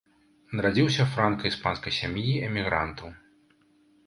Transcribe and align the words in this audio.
Нарадзіўся 0.55 0.97
ў 1.03 1.07
франка-іспанскай 1.17 1.93
сям'і 1.99 2.33
эмігрантаў. 2.49 3.15